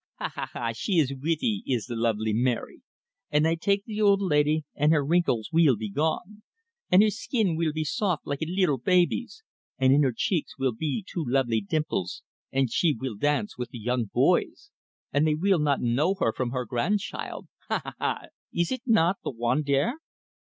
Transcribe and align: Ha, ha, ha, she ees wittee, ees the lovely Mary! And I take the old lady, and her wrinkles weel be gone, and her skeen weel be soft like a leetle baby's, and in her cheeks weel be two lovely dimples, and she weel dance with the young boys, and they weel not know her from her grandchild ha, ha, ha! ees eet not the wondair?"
Ha, 0.15 0.31
ha, 0.33 0.49
ha, 0.51 0.71
she 0.73 0.93
ees 0.93 1.13
wittee, 1.13 1.61
ees 1.67 1.85
the 1.85 1.95
lovely 1.95 2.33
Mary! 2.33 2.81
And 3.29 3.47
I 3.47 3.53
take 3.53 3.85
the 3.85 4.01
old 4.01 4.19
lady, 4.19 4.63
and 4.73 4.91
her 4.91 5.05
wrinkles 5.05 5.51
weel 5.53 5.75
be 5.75 5.91
gone, 5.91 6.41
and 6.89 7.03
her 7.03 7.11
skeen 7.11 7.55
weel 7.55 7.71
be 7.71 7.83
soft 7.83 8.25
like 8.25 8.41
a 8.41 8.47
leetle 8.47 8.79
baby's, 8.79 9.43
and 9.77 9.93
in 9.93 10.01
her 10.01 10.11
cheeks 10.11 10.57
weel 10.57 10.71
be 10.73 11.05
two 11.07 11.23
lovely 11.23 11.61
dimples, 11.61 12.23
and 12.51 12.71
she 12.71 12.95
weel 12.99 13.15
dance 13.15 13.59
with 13.59 13.69
the 13.69 13.77
young 13.79 14.05
boys, 14.05 14.71
and 15.13 15.27
they 15.27 15.35
weel 15.35 15.59
not 15.59 15.81
know 15.81 16.15
her 16.15 16.33
from 16.33 16.49
her 16.49 16.65
grandchild 16.65 17.47
ha, 17.67 17.81
ha, 17.83 17.93
ha! 17.99 18.19
ees 18.51 18.71
eet 18.71 18.81
not 18.87 19.17
the 19.23 19.29
wondair?" 19.29 19.99